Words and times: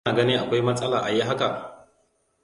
Kana 0.05 0.15
ganin 0.17 0.39
akwai 0.39 0.61
matsala 0.61 0.99
ayi 1.07 1.21
haka? 1.29 1.47